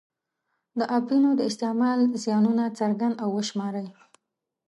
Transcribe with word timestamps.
د 0.79 0.81
اپینو 0.97 1.29
د 1.35 1.41
استعمال 1.49 1.99
زیانونه 2.23 2.63
څرګند 2.79 3.13
او 3.23 3.29
وشماري. 3.37 3.87